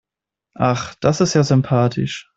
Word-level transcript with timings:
Ach, 0.57 0.95
das 0.95 1.21
ist 1.21 1.35
ja 1.35 1.43
sympathisch. 1.43 2.27